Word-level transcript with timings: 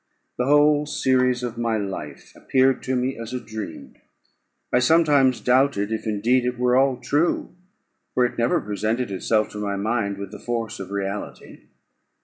The 0.39 0.47
whole 0.47 0.87
series 0.87 1.43
of 1.43 1.59
my 1.59 1.77
life 1.77 2.33
appeared 2.35 2.81
to 2.85 2.95
me 2.95 3.19
as 3.19 3.33
a 3.35 3.39
dream; 3.39 3.97
I 4.73 4.79
sometimes 4.79 5.39
doubted 5.39 5.91
if 5.91 6.07
indeed 6.07 6.43
it 6.43 6.57
were 6.57 6.75
all 6.75 6.97
true, 6.97 7.53
for 8.15 8.25
it 8.25 8.35
never 8.35 8.59
presented 8.59 9.11
itself 9.11 9.49
to 9.49 9.59
my 9.59 9.75
mind 9.75 10.17
with 10.17 10.31
the 10.31 10.39
force 10.39 10.79
of 10.79 10.89
reality. 10.89 11.65